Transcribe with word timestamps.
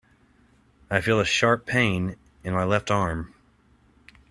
I 0.89 0.99
feel 0.99 1.19
a 1.19 1.25
sharp 1.25 1.67
pain 1.67 2.15
in 2.43 2.55
my 2.55 2.63
left 2.63 2.89
arm. 2.89 3.35